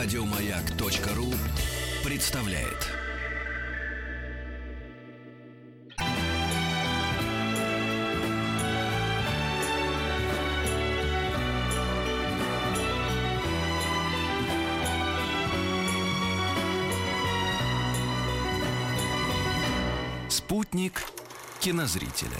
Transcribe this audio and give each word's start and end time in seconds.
Радиомаяк.ру 0.00 1.26
представляет. 2.04 2.86
Спутник 20.28 21.02
кинозрителя. 21.58 22.30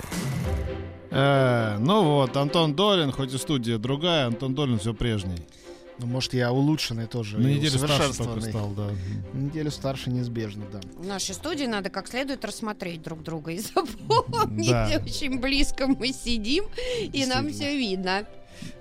Э, 1.11 1.77
ну 1.80 2.04
вот, 2.04 2.36
Антон 2.36 2.77
Долин, 2.77 3.11
хоть 3.11 3.34
и 3.34 3.36
студия 3.38 3.79
другая, 3.79 4.29
Антон 4.29 4.54
Долин 4.54 4.78
все 4.78 4.95
прежний. 4.95 5.45
Ну, 5.98 6.07
может, 6.07 6.33
я 6.34 6.52
улучшенный 6.52 7.07
тоже. 7.07 7.38
На 7.38 7.48
неделю 7.48 7.79
старше 7.79 8.16
только 8.16 8.41
стал, 8.41 8.70
да. 8.70 8.91
На 9.33 9.38
неделю 9.38 9.70
старше 9.70 10.11
неизбежно, 10.11 10.65
да. 10.73 10.80
В 10.97 11.07
нашей 11.07 11.34
студии 11.34 11.65
надо 11.65 11.91
как 11.91 12.09
следует 12.09 12.45
рассмотреть 12.45 13.02
друг 13.02 13.23
друга 13.23 13.51
и 13.52 13.59
запомнить. 13.74 14.71
Да. 14.71 15.01
Очень 15.05 15.41
близко 15.41 15.87
мы 15.88 16.12
сидим, 16.12 16.65
и 17.12 17.27
нам 17.27 17.51
все 17.51 17.77
видно. 17.77 18.27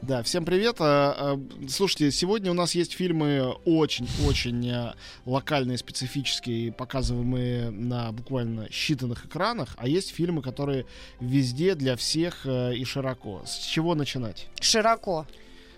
Да, 0.01 0.23
всем 0.23 0.45
привет. 0.45 0.77
А, 0.79 1.15
а, 1.17 1.67
Слушайте, 1.69 2.11
сегодня 2.11 2.51
у 2.51 2.53
нас 2.53 2.75
есть 2.75 2.93
фильмы 2.93 3.53
очень-очень 3.65 4.69
а, 4.71 4.95
локальные, 5.25 5.77
специфические, 5.77 6.71
показываемые 6.71 7.69
на 7.69 8.11
буквально 8.11 8.67
считанных 8.67 9.27
экранах, 9.27 9.75
а 9.77 9.87
есть 9.87 10.13
фильмы, 10.13 10.41
которые 10.41 10.85
везде, 11.19 11.75
для 11.75 11.95
всех 11.95 12.45
а, 12.45 12.71
и 12.71 12.83
широко. 12.83 13.43
С 13.45 13.67
чего 13.67 13.95
начинать? 13.95 14.47
Широко. 14.61 15.25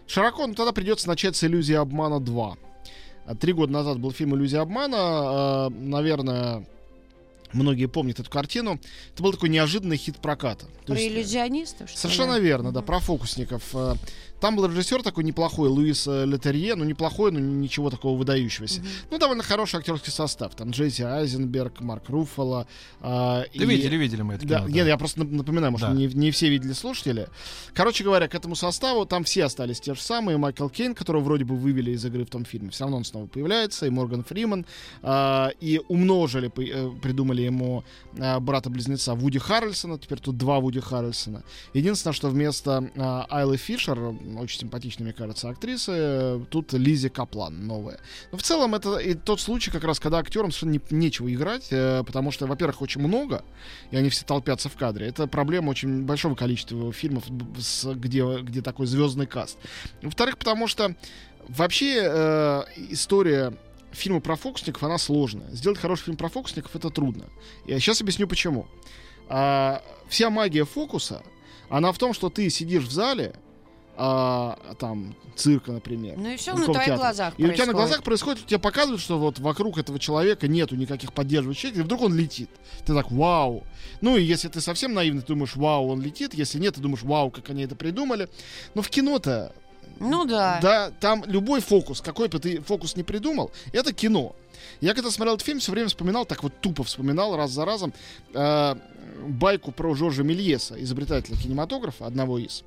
Широко, 0.10 0.48
ну 0.48 0.56
тогда 0.56 0.72
придется 0.72 1.08
начать 1.08 1.36
с 1.36 1.44
«Иллюзии 1.44 1.76
обмана 1.76 2.16
2». 2.16 2.58
А, 3.28 3.36
Три 3.36 3.54
года 3.54 3.72
назад 3.72 4.00
был 4.00 4.12
фильм 4.12 4.36
«Иллюзия 4.36 4.62
обмана». 4.62 4.98
А, 4.98 5.70
Наверное, 5.70 6.68
многие 7.54 7.88
помнят 7.88 8.20
эту 8.20 8.30
картину. 8.30 8.80
Это 9.14 9.24
был 9.24 9.32
такой 9.32 9.50
неожиданный 9.50 9.98
хит 9.98 10.18
проката. 10.18 10.68
Про 10.86 10.96
есть, 10.96 11.08
э, 11.08 11.14
иллюзионистов, 11.16 11.90
что 11.90 12.00
Совершенно 12.00 12.36
ли? 12.38 12.42
верно, 12.44 12.72
да, 12.72 12.82
про 12.82 13.00
фокусников. 13.00 13.64
Э, 13.74 13.96
Там 14.40 14.56
был 14.56 14.68
режиссер 14.68 15.04
такой 15.04 15.26
неплохой, 15.26 15.68
Луис 15.68 16.08
э, 16.08 16.24
Летерье, 16.26 16.76
ну 16.76 16.86
неплохой, 16.86 17.30
но 17.34 17.40
ничего 17.40 17.90
такого 17.90 18.18
выдающегося. 18.18 18.80
Мгм. 18.80 18.90
Ну, 19.12 19.18
довольно 19.18 19.44
хороший 19.44 19.80
актерский 19.80 20.14
состав. 20.14 20.56
Там 20.56 20.70
Джесси 20.72 21.04
Айзенберг, 21.04 21.82
Марк 21.82 22.08
Руффало. 22.08 22.66
э, 23.02 23.04
Да 23.04 23.44
и- 23.52 23.66
видели, 23.66 23.98
видели 23.98 24.22
мы 24.22 24.36
это 24.36 24.48
Да, 24.48 24.60
кино, 24.60 24.70
нет, 24.70 24.88
я 24.88 24.98
просто 24.98 25.20
нап- 25.22 25.32
напоминаю, 25.34 25.74
может, 25.74 25.90
Да. 25.90 25.94
не, 25.94 26.08
не 26.08 26.32
все 26.32 26.48
видели 26.50 26.72
слушатели. 26.72 27.28
Короче 27.74 28.06
говоря, 28.06 28.30
к 28.30 28.36
этому 28.36 28.56
составу 28.56 29.06
там 29.06 29.26
все 29.26 29.44
остались 29.44 29.82
те 29.82 29.94
же 29.94 30.00
самые. 30.02 30.38
Майкл 30.38 30.70
Кейн, 30.70 30.96
которого 30.96 31.22
вроде 31.22 31.44
бы 31.44 31.58
вывели 31.58 31.92
из 31.92 32.06
игры 32.06 32.24
в 32.26 32.30
том 32.30 32.46
фильме, 32.46 32.70
все 32.70 32.86
равно 32.86 32.96
он 32.96 33.04
снова 33.04 33.28
появляется, 33.28 33.88
и 33.88 33.90
Морган 33.90 34.24
Фриман. 34.24 34.66
а, 35.02 35.50
и 35.60 35.82
умножили, 35.90 36.50
э, 36.50 36.90
придумали 37.40 37.46
ему 37.46 37.84
а, 38.20 38.40
брата-близнеца 38.40 39.16
Вуди 39.16 39.40
Харрельсона. 39.40 39.98
Теперь 39.98 40.20
тут 40.20 40.38
два 40.38 40.60
Вуди 40.60 40.80
Харрельсона. 40.80 41.44
Единственное, 41.74 42.14
что 42.14 42.30
вместо 42.30 42.90
а, 42.98 43.26
Айлы 43.30 43.58
Фишер, 43.58 44.00
очень 44.38 44.60
симпатичной, 44.62 45.06
мне 45.06 45.14
кажется, 45.14 45.50
актрисы, 45.50 45.92
э, 45.96 46.42
тут 46.50 46.74
Лизи 46.74 47.10
Каплан 47.10 47.68
новая. 47.68 48.00
Но 48.32 48.38
в 48.38 48.44
целом 48.44 48.76
это 48.76 48.98
и 48.98 49.14
тот 49.14 49.40
случай, 49.40 49.72
как 49.72 49.84
раз, 49.84 50.00
когда 50.00 50.20
актерам 50.20 50.52
совершенно 50.52 50.72
не- 50.72 50.98
нечего 50.98 51.34
играть, 51.34 51.68
э, 51.72 52.04
потому 52.06 52.32
что, 52.32 52.48
во-первых, 52.48 52.82
очень 52.82 53.02
много, 53.02 53.44
и 53.92 53.98
они 53.98 54.10
все 54.10 54.26
толпятся 54.26 54.70
в 54.70 54.76
кадре. 54.76 55.08
Это 55.08 55.28
проблема 55.28 55.70
очень 55.70 56.04
большого 56.04 56.36
количества 56.36 56.92
фильмов, 56.94 57.24
с- 57.60 57.94
где, 57.94 58.40
где 58.42 58.62
такой 58.62 58.86
звездный 58.88 59.26
каст. 59.28 59.58
Во-вторых, 60.02 60.38
потому 60.38 60.68
что 60.68 60.96
вообще 61.48 62.02
э, 62.04 62.64
история 62.90 63.54
фильма 63.92 64.20
про 64.22 64.36
фокусников, 64.36 64.84
она 64.84 64.98
сложная. 64.98 65.50
Сделать 65.52 65.80
хороший 65.80 66.06
фильм 66.06 66.18
про 66.18 66.30
фокусников 66.30 66.76
это 66.76 66.90
трудно. 66.90 67.26
Я 67.66 67.80
сейчас 67.80 68.02
объясню 68.02 68.28
почему. 68.28 68.68
А, 69.28 69.84
вся 70.08 70.30
магия 70.30 70.66
фокуса, 70.66 71.24
она 71.70 71.92
в 71.92 71.98
том, 71.98 72.14
что 72.14 72.30
ты 72.30 72.50
сидишь 72.50 72.84
в 72.84 72.92
зале, 72.92 73.36
а, 74.02 74.58
там, 74.80 75.14
цирка, 75.36 75.74
например. 75.74 76.18
Ну 76.18 76.30
и 76.30 76.38
все 76.38 76.56
на 76.56 76.64
твоих 76.64 76.86
театра. 76.86 76.96
глазах 76.96 77.34
И 77.38 77.44
у 77.44 77.48
тебя 77.48 77.50
на 77.50 77.56
происходит. 77.56 77.76
глазах 77.76 78.04
происходит, 78.04 78.46
тебе 78.46 78.60
показывают, 78.60 79.02
что 79.02 79.20
вот 79.20 79.40
вокруг 79.40 79.78
этого 79.78 80.00
человека 80.00 80.48
нету 80.48 80.78
никаких 80.78 81.12
поддерживающих, 81.12 81.76
и 81.76 81.82
вдруг 81.82 82.04
он 82.04 82.16
летит. 82.16 82.50
Ты 82.86 82.94
так, 82.94 83.12
вау. 83.12 83.64
Ну 84.00 84.16
и 84.16 84.24
если 84.24 84.48
ты 84.48 84.62
совсем 84.62 84.94
наивный, 84.94 85.22
ты 85.22 85.28
думаешь, 85.28 85.56
вау, 85.58 85.90
он 85.90 86.02
летит. 86.02 86.34
Если 86.34 86.60
нет, 86.60 86.76
ты 86.76 86.82
думаешь, 86.82 87.04
вау, 87.04 87.30
как 87.30 87.50
они 87.50 87.64
это 87.64 87.76
придумали. 87.76 88.30
Но 88.74 88.82
в 88.82 88.90
кино-то, 88.90 89.54
Ну 90.00 90.26
да. 90.26 90.60
да, 90.62 90.92
там 91.00 91.24
любой 91.26 91.62
фокус, 91.62 92.02
какой 92.02 92.28
бы 92.28 92.40
ты 92.40 92.62
фокус 92.62 92.96
не 92.96 93.04
придумал, 93.04 93.52
это 93.74 93.94
кино. 93.94 94.36
Я 94.82 94.94
когда 94.94 95.12
смотрел 95.12 95.36
этот 95.36 95.46
фильм, 95.46 95.60
все 95.60 95.72
время 95.72 95.90
вспоминал, 95.90 96.26
так 96.26 96.44
вот 96.44 96.54
тупо 96.62 96.84
вспоминал 96.84 97.36
раз 97.36 97.52
за 97.52 97.66
разом, 97.66 97.94
э, 98.34 98.76
байку 99.28 99.72
про 99.72 99.94
Жоржа 99.94 100.24
Мельеса, 100.24 100.82
изобретателя 100.82 101.36
кинематографа, 101.36 102.06
одного 102.06 102.40
из. 102.40 102.64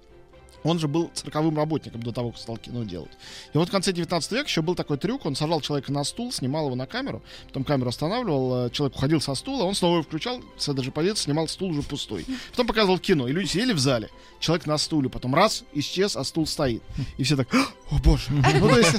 Он 0.65 0.79
же 0.79 0.89
был 0.89 1.11
цирковым 1.15 1.57
работником 1.57 2.03
до 2.03 2.13
того, 2.13 2.31
как 2.31 2.41
стал 2.41 2.57
кино 2.57 2.85
делать. 2.85 3.11
И 3.53 3.59
вот 3.59 3.69
в 3.69 3.71
конце 3.71 3.93
19 3.93 4.33
века 4.33 4.45
еще 4.45 4.63
был 4.63 4.75
такой 4.75 4.99
трюк, 4.99 5.27
он 5.27 5.35
сажал 5.35 5.61
человека 5.61 5.93
на 5.93 6.05
стул, 6.05 6.33
снимал 6.33 6.67
его 6.67 6.77
на 6.77 6.87
камеру, 6.87 7.23
потом 7.49 7.65
камеру 7.65 7.89
останавливал, 7.89 8.67
э, 8.67 8.71
человек 8.71 8.97
уходил 8.97 9.21
со 9.21 9.35
стула, 9.35 9.65
он 9.65 9.75
снова 9.75 9.95
его 9.95 10.03
включал, 10.03 10.41
с 10.57 10.69
этой 10.69 10.85
же 10.85 10.91
позиции 10.91 11.25
снимал 11.25 11.49
стул 11.49 11.71
уже 11.71 11.83
пустой. 11.83 12.27
Потом 12.51 12.67
показывал 12.67 12.99
кино, 12.99 13.29
и 13.29 13.33
люди 13.33 13.49
сидели 13.49 13.73
в 13.73 13.79
зале, 13.79 14.09
человек 14.41 14.67
на 14.67 14.79
стуле, 14.79 15.09
потом 15.09 15.35
раз, 15.35 15.65
исчез, 15.73 16.17
а 16.17 16.25
стул 16.25 16.47
стоит. 16.47 16.83
И 17.17 17.25
все 17.25 17.37
так, 17.37 17.49
о 17.55 17.99
боже. 18.03 18.25
Ну, 18.31 18.69
то 18.69 18.79
есть, 18.79 18.97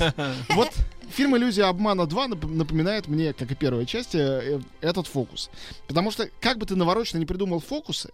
вот 0.49 0.69
фильм 1.13 1.35
«Иллюзия 1.37 1.65
обмана 1.65 2.01
2» 2.01 2.29
нап- 2.29 2.47
напоминает 2.47 3.07
мне, 3.07 3.33
как 3.33 3.51
и 3.51 3.55
первая 3.55 3.85
часть, 3.85 4.15
э, 4.15 4.19
э, 4.19 4.59
этот 4.81 5.07
фокус. 5.07 5.49
Потому 5.87 6.11
что, 6.11 6.29
как 6.41 6.57
бы 6.57 6.65
ты 6.65 6.75
навороченно 6.75 7.19
не 7.19 7.25
придумал 7.25 7.59
фокусы, 7.59 8.09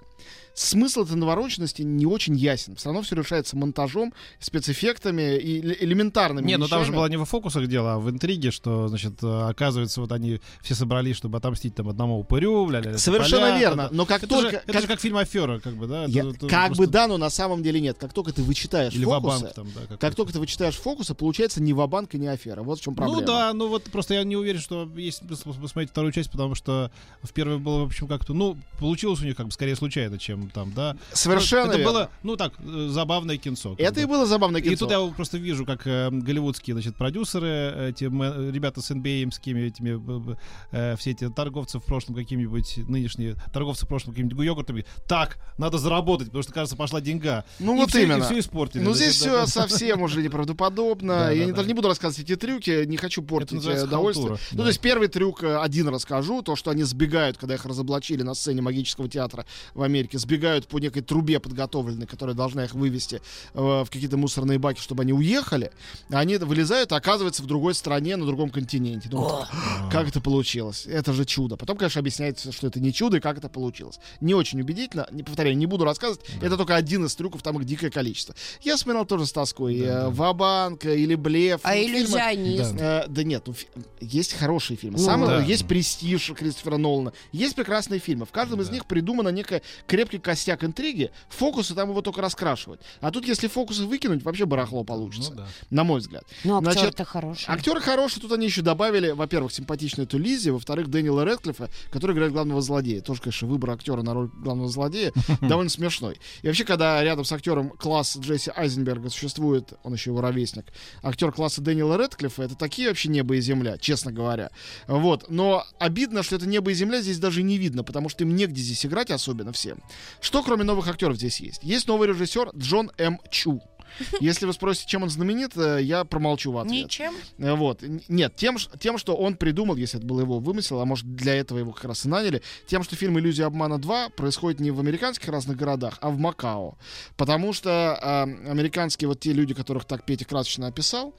смысл 0.53 1.03
этой 1.03 1.15
навороченности 1.15 1.81
не 1.83 2.05
очень 2.05 2.35
ясен. 2.35 2.75
Все 2.75 2.88
равно 2.89 3.01
все 3.01 3.15
решается 3.15 3.55
монтажом, 3.55 4.13
спецэффектами 4.39 5.38
и 5.38 5.61
эле- 5.61 5.77
элементарными 5.79 6.45
Не, 6.45 6.57
ну 6.57 6.67
там 6.67 6.83
же 6.83 6.91
было 6.91 7.05
не 7.07 7.15
во 7.17 7.25
фокусах 7.25 7.67
дело, 7.67 7.93
а 7.93 7.99
в 7.99 8.09
интриге, 8.09 8.51
что, 8.51 8.88
значит, 8.89 9.23
э, 9.23 9.47
оказывается, 9.49 10.01
вот 10.01 10.11
они 10.11 10.41
все 10.61 10.75
собрались, 10.75 11.15
чтобы 11.15 11.38
отомстить 11.38 11.75
там 11.75 11.88
одному 11.88 12.19
упырю, 12.19 12.69
ля 12.69 12.81
ля 12.81 12.97
Совершенно 12.97 13.57
верно. 13.57 13.88
Но 13.91 14.05
как 14.05 14.23
это 14.23 14.27
только... 14.27 14.51
же, 14.51 14.57
это 14.57 14.73
как- 14.73 14.81
же 14.81 14.88
как 14.88 14.99
фильм 14.99 15.17
«Афера», 15.17 15.59
как 15.59 15.75
бы, 15.75 15.88
да? 15.88 16.03
Это- 16.03 16.11
Я- 16.11 16.23
это 16.29 16.47
как 16.47 16.65
просто- 16.67 16.83
бы 16.83 16.88
да, 16.88 17.07
но 17.07 17.17
на 17.17 17.29
самом 17.29 17.63
деле 17.63 17.79
нет. 17.79 17.97
Как 17.97 18.11
только 18.13 18.33
ты 18.33 18.41
вычитаешь 18.43 18.93
Или 18.93 19.05
фокусы, 19.05 19.51
там, 19.55 19.67
да. 19.73 19.97
как 19.97 20.15
только 20.15 20.33
ты 20.33 20.39
вычитаешь 20.39 20.75
фокусы, 20.75 21.13
получается 21.15 21.61
не 21.61 21.71
ва-банк 21.73 22.13
и 22.15 22.17
не 22.17 22.27
афера. 22.27 22.63
Вот 22.63 22.79
в 22.79 22.83
чем 22.83 22.88
проблема. 22.95 23.22
Ну 23.22 23.27
да, 23.27 23.53
ну 23.53 23.67
вот 23.67 23.83
просто 23.85 24.13
я 24.16 24.23
не 24.23 24.35
уверен, 24.35 24.59
что 24.59 24.89
есть 24.95 25.19
смысл 25.19 25.53
посмотреть 25.61 25.89
вторую 25.91 26.11
часть, 26.13 26.31
потому 26.31 26.55
что 26.55 26.91
в 27.23 27.31
первой 27.33 27.57
было, 27.57 27.79
в 27.83 27.88
общем, 27.88 28.07
как-то, 28.07 28.33
ну, 28.33 28.57
получилось 28.79 29.22
у 29.22 29.25
них 29.25 29.35
как 29.35 29.47
бы 29.47 29.51
скорее 29.51 29.75
случайно, 29.75 30.17
чем 30.17 30.50
там, 30.50 30.72
да. 30.73 30.95
Совершенно 31.13 31.69
Это 31.69 31.77
верно. 31.77 31.91
было, 31.94 32.09
ну 32.23 32.35
так, 32.38 32.53
э, 32.59 32.88
забавное 32.89 33.38
кинцо. 33.38 33.75
Это 33.77 33.95
бы. 33.95 34.01
и 34.01 34.05
было 34.05 34.25
забавное 34.25 34.61
И 34.61 34.63
кинцо. 34.63 34.85
тут 34.85 34.91
я 34.91 35.01
просто 35.16 35.38
вижу, 35.38 35.66
как 35.66 35.85
э, 35.88 36.09
голливудские, 36.11 36.73
значит, 36.75 36.95
продюсеры, 36.95 37.89
эти 37.89 38.05
мэ- 38.05 38.51
ребята 38.51 38.81
с 38.81 38.91
NBA-мскими, 38.91 39.59
этими, 39.67 40.35
э, 40.71 40.95
все 40.97 41.11
эти 41.11 41.29
торговцы 41.29 41.79
в 41.79 41.83
прошлом 41.83 42.16
какими-нибудь, 42.16 42.77
нынешние 42.88 43.35
торговцы 43.53 43.85
в 43.85 43.88
прошлом 43.89 44.13
какими-нибудь 44.13 44.45
йогуртами, 44.45 44.85
так, 45.07 45.38
надо 45.57 45.77
заработать, 45.77 46.27
потому 46.27 46.44
что, 46.44 46.53
кажется, 46.53 46.75
пошла 46.75 47.01
деньга. 47.01 47.44
Ну 47.59 47.75
И 47.75 47.79
вот 47.79 47.95
и 47.95 48.03
именно. 48.03 48.23
всё 48.25 48.39
испортили. 48.39 48.81
Ну 48.83 48.94
здесь 48.94 49.19
да, 49.21 49.45
все 49.45 49.59
да. 49.59 49.67
совсем 49.67 50.01
уже 50.01 50.21
неправдоподобно. 50.23 51.31
Я 51.33 51.53
даже 51.53 51.67
не 51.67 51.73
буду 51.73 51.88
рассказывать 51.88 52.29
эти 52.29 52.35
трюки, 52.39 52.78
не 52.85 52.97
хочу 52.97 53.22
портить 53.22 53.66
э, 53.66 53.84
удовольствие. 53.84 54.28
халтура, 54.29 54.40
Ну, 54.51 54.57
да. 54.57 54.63
то 54.63 54.67
есть 54.69 54.79
первый 54.79 55.07
трюк 55.07 55.44
э, 55.44 55.57
один 55.57 55.88
расскажу, 55.90 56.41
то, 56.41 56.56
что 56.56 56.72
они 56.72 56.84
сбегают, 56.84 57.38
когда 57.38 57.56
их 57.56 57.66
разоблачили 57.66 58.23
на 58.23 58.34
сцене 58.34 58.62
магического 58.62 59.07
театра 59.09 59.45
в 59.73 59.81
Америке, 59.81 60.17
сбегают 60.17 60.67
по 60.67 60.79
некой 60.79 61.01
трубе 61.01 61.39
подготовленной, 61.39 62.07
которая 62.07 62.35
должна 62.35 62.66
их 62.66 62.73
вывести 62.73 63.22
э, 63.53 63.59
в 63.59 63.88
какие-то 63.89 64.18
мусорные 64.18 64.59
баки, 64.59 64.80
чтобы 64.81 65.03
они 65.03 65.13
уехали. 65.13 65.71
Они 66.09 66.38
вылезают, 66.38 66.92
а 66.92 66.95
оказываются 66.98 67.44
в 67.44 67.45
другой 67.48 67.74
стране, 67.74 68.15
на 68.15 68.25
другом 68.25 68.50
континенте. 68.50 69.09
Думаю, 69.09 69.45
как 69.92 70.07
это 70.07 70.21
получилось? 70.21 70.86
Это 70.88 71.13
же 71.13 71.25
чудо. 71.25 71.57
Потом, 71.57 71.77
конечно, 71.77 72.00
объясняется, 72.00 72.51
что 72.51 72.68
это 72.68 72.80
не 72.80 72.94
чудо 72.94 73.18
и 73.18 73.19
как 73.19 73.38
это 73.38 73.50
получилось. 73.50 74.00
Не 74.21 74.33
очень 74.33 74.62
убедительно. 74.62 75.07
Не 75.12 75.24
повторяю, 75.24 75.57
не 75.57 75.65
буду 75.65 75.86
рассказывать. 75.86 76.25
Это 76.42 76.57
только 76.57 76.75
один 76.75 77.06
из 77.06 77.15
трюков, 77.15 77.42
там 77.42 77.57
их 77.59 77.65
дикое 77.65 77.89
количество. 77.89 78.36
Я 78.62 78.75
вспоминал 78.75 79.06
тоже 79.06 79.25
с 79.25 79.31
тоской. 79.31 79.80
э, 79.80 80.09
Ва-банк 80.09 80.86
э, 80.86 80.98
или 80.98 81.15
Блеф. 81.15 81.62
А 81.63 81.75
Ну, 81.75 81.81
иллюзионист? 81.81 82.69
Э, 82.77 83.06
да 83.07 83.24
нет, 83.24 83.44
ну, 83.48 83.54
фи- 83.54 83.68
есть 84.01 84.33
хорошие 84.33 84.77
фильмы. 84.77 84.98
Ну, 85.00 85.04
Самое, 85.06 85.39
да. 85.39 85.44
Есть 85.44 85.68
«Престиж» 85.68 86.31
Кристофера 86.36 86.77
Нолана. 86.77 87.13
Есть 87.31 87.56
прекрасные 87.56 88.00
фильмы. 88.00 88.25
В 88.25 88.31
каждом 88.31 88.62
из 88.62 88.68
Да. 88.68 88.74
них 88.74 88.86
придумана 88.86 89.30
некая 89.30 89.62
крепкий 89.88 90.19
костяк 90.19 90.63
интриги. 90.63 91.12
Фокусы 91.30 91.74
там 91.75 91.89
его 91.89 92.01
только 92.01 92.21
раскрашивать. 92.21 92.80
А 93.01 93.12
тут, 93.12 93.25
если 93.27 93.48
фокусы 93.48 93.86
выкинуть, 93.86 94.24
вообще 94.24 94.45
барахло 94.45 94.83
получится. 94.83 95.31
Ну 95.31 95.38
да. 95.38 95.48
На 95.69 95.83
мой 95.83 96.00
взгляд. 96.00 96.24
Ну, 96.44 96.57
актер-то 96.66 97.06
хороший. 97.06 97.45
Актеры 97.48 97.81
хорошие, 97.81 98.21
тут 98.21 98.31
они 98.31 98.45
еще 98.45 98.62
добавили, 98.62 99.12
во-первых, 99.12 99.51
симпатичную 99.51 100.07
эту 100.07 100.18
Лиззи, 100.18 100.50
во-вторых, 100.50 100.89
Дэниела 100.89 101.24
Рэдклиффа, 101.25 101.69
который 101.92 102.15
играет 102.15 102.31
главного 102.33 102.62
злодея. 102.62 103.01
Тоже, 103.01 103.22
конечно, 103.22 103.48
выбор 103.48 103.72
актера 103.72 104.01
на 104.01 104.13
роль 104.13 104.27
главного 104.30 104.69
злодея 104.69 105.12
довольно 105.42 105.69
смешной. 105.69 106.19
И 106.42 106.48
вообще, 106.48 106.65
когда 106.65 107.04
рядом 107.04 107.25
с 107.25 107.31
актером 107.31 107.69
класс 107.69 108.18
Джесси 108.18 108.51
Айзенберга 108.56 109.10
существует, 109.10 109.74
он 109.83 109.94
еще 109.94 110.10
его 110.12 110.22
ровесник, 110.22 110.65
актер 111.04 111.31
класса 111.31 111.62
Дэниела 111.62 111.98
Рэдклиффа, 111.98 112.44
Это 112.50 112.57
такие 112.57 112.88
вообще 112.88 113.10
небо 113.10 113.36
и 113.36 113.42
земля, 113.42 113.78
честно 113.78 114.12
говоря. 114.12 114.50
Вот. 114.88 115.30
Но 115.30 115.63
обидно, 115.78 116.24
что 116.24 116.36
это 116.36 116.48
небо 116.48 116.72
и 116.72 116.74
земля 116.74 117.00
здесь 117.00 117.19
даже 117.19 117.44
не 117.44 117.60
видно, 117.60 117.84
потому 117.84 118.10
что 118.10 118.24
им 118.24 118.36
негде 118.36 118.60
здесь 118.60 118.86
играть 118.88 119.12
особенно 119.12 119.51
всем. 119.51 119.78
Что 120.19 120.42
кроме 120.42 120.63
новых 120.63 120.88
актеров 120.88 121.18
здесь 121.18 121.40
есть? 121.40 121.63
Есть 121.63 121.88
новый 121.88 122.07
режиссер 122.07 122.50
Джон 122.57 122.92
М. 122.98 123.19
Чу. 123.30 123.62
Если 124.19 124.45
вы 124.45 124.53
спросите, 124.53 124.88
чем 124.88 125.03
он 125.03 125.09
знаменит, 125.09 125.57
э, 125.57 125.80
я 125.81 126.03
промолчу 126.03 126.51
в 126.51 126.57
ответ. 126.57 126.86
Ничем. 126.86 127.13
Э, 127.38 127.53
Вот. 127.53 127.83
Нет, 128.07 128.36
тем, 128.36 128.57
тем, 128.80 128.97
что 128.97 129.15
он 129.15 129.36
придумал, 129.36 129.75
если 129.75 129.97
это 130.00 130.07
был 130.07 130.19
его 130.19 130.39
вымысел, 130.39 130.80
а 130.80 130.86
может 130.86 131.15
для 131.15 131.36
этого 131.36 131.59
его 131.59 131.71
как 131.71 131.86
раз 131.86 132.06
и 132.06 132.09
наняли, 132.09 132.41
тем, 132.68 132.83
что 132.83 132.95
фильм 132.95 133.18
«Иллюзия 133.19 133.45
обмана 133.45 133.75
2» 133.75 134.12
происходит 134.12 134.59
не 134.59 134.71
в 134.71 134.80
американских 134.80 135.30
разных 135.30 135.57
городах, 135.57 135.97
а 136.01 136.09
в 136.09 136.18
Макао. 136.18 136.77
Потому 137.18 137.53
что 137.53 137.97
а, 138.01 138.24
американские 138.24 139.07
вот 139.07 139.19
те 139.19 139.33
люди, 139.33 139.53
которых 139.53 139.86
так 139.86 140.03
Петя 140.06 140.25
красочно 140.25 140.68
описал, 140.68 141.13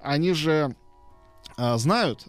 они 0.00 0.32
же 0.32 0.74
а, 1.56 1.76
знают, 1.78 2.26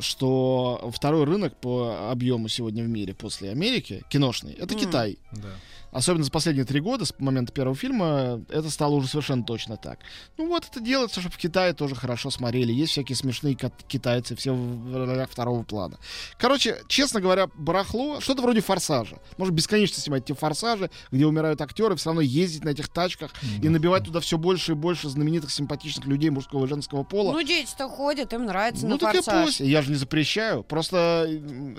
что 0.00 0.90
второй 0.94 1.24
рынок 1.24 1.56
по 1.60 2.10
объему 2.10 2.48
сегодня 2.48 2.84
в 2.84 2.88
мире 2.88 3.14
после 3.14 3.50
Америки, 3.50 4.02
киношный, 4.08 4.52
это 4.54 4.74
М. 4.74 4.80
Китай. 4.80 5.18
Да. 5.32 5.48
Особенно 5.92 6.24
за 6.24 6.30
последние 6.30 6.64
три 6.64 6.80
года, 6.80 7.04
с 7.04 7.14
момента 7.18 7.52
первого 7.52 7.76
фильма, 7.76 8.42
это 8.48 8.70
стало 8.70 8.94
уже 8.94 9.08
совершенно 9.08 9.44
точно 9.44 9.76
так. 9.76 9.98
Ну 10.38 10.48
вот 10.48 10.66
это 10.70 10.80
делается, 10.80 11.20
чтобы 11.20 11.34
в 11.34 11.38
Китае 11.38 11.74
тоже 11.74 11.94
хорошо 11.94 12.30
смотрели. 12.30 12.72
Есть 12.72 12.92
всякие 12.92 13.14
смешные 13.14 13.54
китайцы, 13.54 14.34
все 14.34 14.54
в 14.54 14.96
ролях 14.96 15.30
второго 15.30 15.62
плана. 15.64 15.98
Короче, 16.38 16.78
честно 16.88 17.20
говоря, 17.20 17.48
барахло, 17.54 18.20
что-то 18.20 18.40
вроде 18.40 18.62
«Форсажа». 18.62 19.18
Может 19.36 19.54
бесконечно 19.54 20.00
снимать 20.00 20.22
эти 20.28 20.32
«Форсажи», 20.36 20.90
где 21.10 21.26
умирают 21.26 21.60
актеры, 21.60 21.94
все 21.96 22.08
равно 22.08 22.22
ездить 22.22 22.64
на 22.64 22.70
этих 22.70 22.88
тачках 22.88 23.30
и 23.62 23.68
набивать 23.68 24.04
туда 24.04 24.20
все 24.20 24.38
больше 24.38 24.72
и 24.72 24.74
больше 24.74 25.10
знаменитых, 25.10 25.50
симпатичных 25.50 26.06
людей 26.06 26.30
мужского 26.30 26.64
и 26.64 26.68
женского 26.68 27.02
пола. 27.04 27.32
Ну, 27.32 27.42
дети-то 27.42 27.88
ходят, 27.88 28.32
им 28.32 28.46
нравится 28.46 28.86
Ну 28.86 28.92
на 28.94 28.98
так 28.98 29.14
и 29.14 29.18
форсаж. 29.18 29.46
пусть. 29.46 29.60
Я 29.60 29.82
же 29.82 29.90
не 29.90 29.96
запрещаю. 29.96 30.62
Просто 30.62 31.28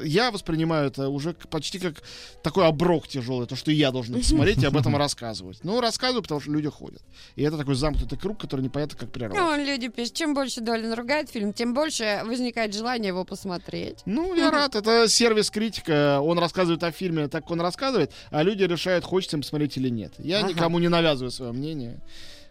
я 0.04 0.30
воспринимаю 0.30 0.88
это 0.88 1.10
уже 1.10 1.34
почти 1.34 1.80
как 1.80 2.04
такой 2.44 2.68
оброк 2.68 3.08
тяжелый, 3.08 3.48
то, 3.48 3.56
что 3.56 3.72
я 3.72 3.90
должен 3.90 4.03
это 4.12 4.24
смотреть 4.24 4.62
и 4.64 4.66
об 4.66 4.78
этом 4.78 4.96
рассказывать. 4.96 5.60
Ну, 5.64 5.80
рассказываю, 5.82 6.22
потому 6.22 6.42
что 6.42 6.52
люди 6.52 6.70
ходят. 6.70 7.02
И 7.36 7.44
это 7.44 7.58
такой 7.58 7.76
замкнутый 7.76 8.18
круг, 8.18 8.40
который 8.40 8.62
непонятно 8.62 8.98
как 8.98 9.12
прервать. 9.12 9.40
Ну, 9.40 9.64
люди 9.64 9.88
пишут, 9.88 10.16
чем 10.16 10.34
больше 10.34 10.62
Долин 10.62 10.94
ругает 10.94 11.30
фильм, 11.30 11.54
тем 11.54 11.74
больше 11.74 12.22
возникает 12.26 12.74
желание 12.74 13.10
его 13.10 13.24
посмотреть. 13.26 14.00
Ну, 14.06 14.34
я 14.36 14.52
рад. 14.52 14.76
Это 14.76 15.08
сервис 15.08 15.50
критика. 15.50 16.20
Он 16.22 16.40
рассказывает 16.40 16.84
о 16.84 16.92
фильме 16.92 17.28
так, 17.28 17.44
как 17.44 17.52
он 17.52 17.62
рассказывает, 17.62 18.12
а 18.32 18.44
люди 18.44 18.64
решают, 18.64 19.06
хочется 19.06 19.38
им 19.38 19.42
посмотреть 19.42 19.78
или 19.78 19.90
нет. 19.90 20.14
Я 20.20 20.42
никому 20.42 20.80
не 20.80 20.90
навязываю 20.90 21.32
свое 21.32 21.52
мнение. 21.52 22.02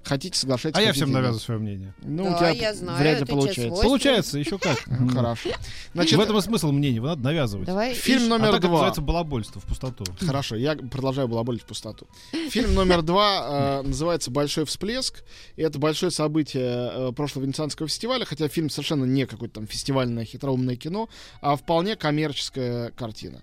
Хотите, 0.05 0.39
соглашайтесь. 0.39 0.79
А 0.79 0.83
я 0.83 0.93
всем 0.93 1.13
навязываю 1.13 1.41
свое 1.41 1.61
мнение. 1.61 1.95
Ну, 2.03 2.25
Да, 2.25 2.31
у 2.31 2.39
тебя 2.39 2.51
я 2.51 2.75
знаю, 2.75 2.99
вряд 2.99 3.21
ли 3.21 3.27
получается. 3.27 3.83
Получается, 3.83 4.39
еще 4.39 4.59
как. 4.59 4.79
Ну, 5.03 5.09
Хорошо. 5.09 5.51
Значит, 5.95 6.19
В 6.19 6.21
этом 6.21 6.39
и 6.39 6.41
смысл 6.41 6.71
мнения, 6.73 6.97
его 6.97 7.07
надо 7.09 7.23
навязывать. 7.23 7.67
Давай 7.67 7.95
фильм 7.95 8.29
номер 8.29 8.49
а 8.49 8.53
так 8.53 8.63
два. 8.63 8.71
называется 8.71 9.01
балабольство 9.01 9.61
в 9.61 9.65
пустоту. 9.65 10.05
Хорошо, 10.21 10.57
я 10.57 10.77
продолжаю 10.77 11.29
балаболить 11.29 11.63
в 11.63 11.67
пустоту. 11.67 12.07
Фильм 12.51 12.75
номер 12.75 13.03
два 13.03 13.81
э, 13.83 13.83
называется 13.83 14.31
«Большой 14.31 14.65
всплеск». 14.65 15.25
И 15.57 15.63
это 15.63 15.79
большое 15.79 16.11
событие 16.11 16.91
э, 16.93 17.13
прошлого 17.13 17.45
Венецианского 17.45 17.89
фестиваля, 17.89 18.25
хотя 18.25 18.49
фильм 18.49 18.71
совершенно 18.71 19.05
не 19.05 19.27
какое-то 19.27 19.57
там 19.57 19.67
фестивальное 19.67 20.25
хитроумное 20.25 20.77
кино, 20.77 21.09
а 21.41 21.57
вполне 21.57 21.97
коммерческая 21.97 22.91
картина. 22.91 23.43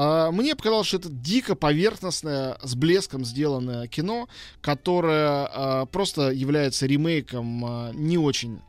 А, 0.00 0.30
Мне 0.30 0.54
показалось, 0.54 0.86
что 0.86 0.98
это 0.98 1.08
дико 1.08 1.56
поверхностное, 1.56 2.56
с 2.62 2.76
блеском 2.76 3.24
сделанное 3.24 3.88
кино, 3.88 4.28
которое 4.60 5.48
а, 5.50 5.86
просто 5.86 6.30
является 6.30 6.86
ремейком 6.86 7.64
а, 7.64 7.90
не 7.92 8.16
очень 8.16 8.60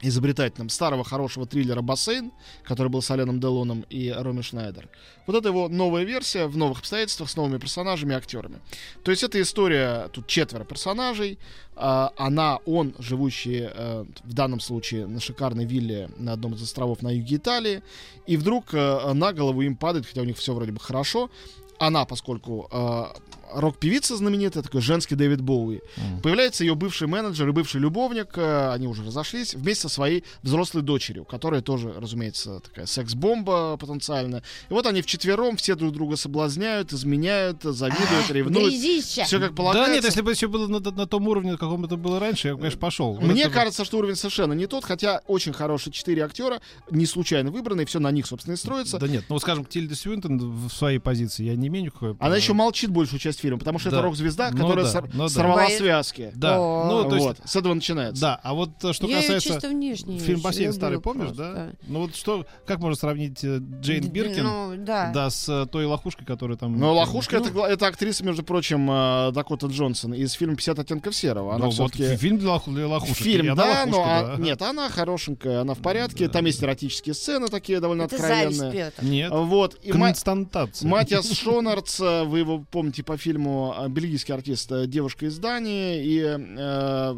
изобретательным 0.00 0.68
старого 0.68 1.04
хорошего 1.04 1.46
триллера 1.46 1.82
«Бассейн», 1.82 2.32
который 2.62 2.88
был 2.88 3.02
с 3.02 3.10
Аленом 3.10 3.40
Делоном 3.40 3.84
и 3.90 4.10
Роми 4.10 4.42
Шнайдер. 4.42 4.88
Вот 5.26 5.36
это 5.36 5.48
его 5.48 5.68
новая 5.68 6.04
версия 6.04 6.46
в 6.46 6.56
новых 6.56 6.80
обстоятельствах 6.80 7.28
с 7.30 7.36
новыми 7.36 7.58
персонажами 7.58 8.12
и 8.12 8.16
актерами. 8.16 8.60
То 9.02 9.10
есть 9.10 9.22
это 9.22 9.40
история, 9.40 10.08
тут 10.12 10.26
четверо 10.26 10.64
персонажей, 10.64 11.38
а, 11.74 12.12
она, 12.16 12.58
он, 12.66 12.94
живущий 12.98 13.68
э, 13.70 14.04
в 14.24 14.32
данном 14.32 14.60
случае 14.60 15.06
на 15.06 15.20
шикарной 15.20 15.64
вилле 15.64 16.10
на 16.16 16.32
одном 16.32 16.54
из 16.54 16.62
островов 16.62 17.02
на 17.02 17.14
юге 17.14 17.36
Италии, 17.36 17.82
и 18.26 18.36
вдруг 18.36 18.74
э, 18.74 19.12
на 19.12 19.32
голову 19.32 19.62
им 19.62 19.76
падает, 19.76 20.06
хотя 20.06 20.22
у 20.22 20.24
них 20.24 20.36
все 20.36 20.54
вроде 20.54 20.72
бы 20.72 20.80
хорошо, 20.80 21.30
она, 21.78 22.04
поскольку 22.04 22.68
э, 22.70 23.04
рок-певица 23.52 24.16
знаменитая, 24.16 24.62
такой 24.62 24.80
женский 24.80 25.14
Дэвид 25.14 25.40
Боуи, 25.40 25.80
появляется 26.22 26.64
ее 26.64 26.74
бывший 26.74 27.08
менеджер 27.08 27.48
и 27.48 27.52
бывший 27.52 27.80
любовник, 27.80 28.28
э, 28.36 28.70
они 28.72 28.86
уже 28.86 29.04
разошлись, 29.04 29.54
вместе 29.54 29.82
со 29.82 29.88
своей 29.88 30.24
взрослой 30.42 30.82
дочерью, 30.82 31.24
которая 31.24 31.60
тоже, 31.62 31.92
разумеется, 31.96 32.60
такая 32.60 32.86
секс-бомба 32.86 33.76
потенциальная. 33.76 34.42
И 34.68 34.72
вот 34.72 34.86
они 34.86 35.02
вчетвером 35.02 35.56
все 35.56 35.74
друг 35.74 35.92
друга 35.92 36.16
соблазняют, 36.16 36.92
изменяют, 36.92 37.62
завидуют, 37.62 38.30
ревнуют. 38.30 38.68
Грязища. 38.72 39.24
Все 39.24 39.38
как 39.40 39.50
Да 39.50 39.56
полагается. 39.56 39.92
нет, 39.94 40.04
если 40.04 40.20
бы 40.22 40.30
еще 40.32 40.48
было 40.48 40.66
на, 40.66 40.80
на 40.80 41.06
том 41.06 41.26
уровне, 41.28 41.52
на 41.52 41.58
каком 41.58 41.84
это 41.84 41.96
было 41.96 42.18
раньше, 42.20 42.48
я 42.48 42.54
бы, 42.54 42.60
конечно, 42.60 42.80
пошел. 42.80 43.14
Вот 43.14 43.22
Мне 43.22 43.42
это- 43.42 43.50
кажется, 43.50 43.84
что 43.84 43.98
уровень 43.98 44.16
совершенно 44.16 44.52
не 44.52 44.66
тот, 44.66 44.84
хотя 44.84 45.22
очень 45.26 45.52
хорошие 45.52 45.92
четыре 45.92 46.24
актера, 46.24 46.60
не 46.90 47.06
случайно 47.06 47.50
выбранные, 47.50 47.86
все 47.86 47.98
на 48.00 48.10
них, 48.10 48.26
собственно, 48.26 48.54
и 48.54 48.56
строится. 48.56 48.98
Да 48.98 49.08
нет, 49.08 49.24
ну, 49.28 49.38
скажем, 49.38 49.64
Тильда 49.64 49.94
Свинтон 49.94 50.38
в 50.38 50.70
своей 50.70 50.98
позиции, 50.98 51.44
я 51.44 51.56
не 51.56 51.68
имею 51.68 51.86
никакой... 51.86 52.16
Она 52.20 52.36
еще 52.36 52.52
молчит 52.52 52.90
большую 52.90 53.20
часть 53.20 53.37
фильма, 53.38 53.58
потому 53.58 53.78
что 53.78 53.90
Да. 53.90 53.96
это 53.98 54.04
рок-звезда, 54.06 54.50
Ну 54.52 54.58
которая 54.58 54.84
да, 54.84 54.90
сор- 54.90 55.10
ну 55.12 55.22
да. 55.24 55.28
сорвала 55.28 55.56
Боец. 55.64 55.78
связки. 55.78 56.32
Да, 56.34 56.58
О. 56.58 56.88
ну, 56.90 57.08
то 57.08 57.14
есть... 57.16 57.26
вот, 57.26 57.36
с 57.44 57.56
этого 57.56 57.74
начинается. 57.74 58.20
Да, 58.20 58.40
а 58.42 58.54
вот 58.54 58.70
э, 58.84 58.92
что 58.92 59.06
Я 59.06 59.16
касается... 59.20 59.60
Фильм 59.60 60.40
«Бассейн» 60.40 60.72
старый, 60.72 61.00
помнишь, 61.00 61.26
просто. 61.28 61.42
да? 61.54 61.68
Ну 61.86 62.00
вот 62.00 62.16
что, 62.16 62.46
как 62.66 62.80
можно 62.80 62.96
сравнить 62.96 63.42
э, 63.44 63.58
Джейн 63.80 64.08
Биркин, 64.08 64.44
Ну, 64.44 64.72
да. 64.78 65.10
да, 65.12 65.30
с 65.30 65.48
э, 65.48 65.66
той 65.70 65.84
лохушкой, 65.86 66.26
которая 66.26 66.56
там... 66.56 66.78
Но 66.78 66.94
Лохушка 66.94 67.38
Ну. 67.38 67.46
это, 67.46 67.60
это 67.66 67.86
актриса, 67.86 68.24
между 68.24 68.42
прочим, 68.42 68.86
Дакота 69.32 69.66
Джонсон 69.66 70.14
из 70.14 70.32
фильма 70.32 70.54
«50 70.54 70.80
оттенков 70.80 71.14
серого». 71.14 71.54
Она 71.54 71.66
Ну, 71.66 71.70
вот 71.70 71.94
фильм 71.94 72.38
для, 72.38 72.48
лох- 72.50 72.72
для 72.72 72.86
лохушек. 72.88 73.16
Фильм, 73.16 73.54
да, 73.54 73.84
но 73.86 73.98
лохушка, 73.98 74.18
а- 74.32 74.36
да. 74.36 74.42
нет, 74.42 74.62
она 74.62 74.88
хорошенькая, 74.88 75.60
она 75.60 75.74
в 75.74 75.78
порядке. 75.78 76.26
Да. 76.26 76.32
Там 76.32 76.44
есть 76.46 76.62
эротические 76.62 77.14
сцены 77.14 77.48
такие 77.48 77.80
довольно 77.80 78.02
Это 78.02 78.16
откровенные. 78.16 78.92
Нет, 79.02 79.32
Вот. 79.32 79.74
И 79.82 79.92
константация. 79.92 80.88
Матиас 80.88 81.30
Шонардс, 81.32 82.00
вы 82.00 82.38
его 82.40 82.64
помните 82.70 83.02
по 83.02 83.16
фильму 83.16 83.27
э, 83.36 83.88
«Бельгийский 83.88 84.34
артист. 84.34 84.70
э, 84.72 84.86
Девушка 84.86 85.26
из 85.26 85.38
Дании» 85.38 86.04
и 86.04 86.20
э, 86.20 87.16